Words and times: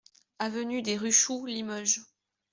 Avenue 0.39 0.81
des 0.81 0.97
Ruchoux, 0.97 1.45
Limoges 1.45 2.01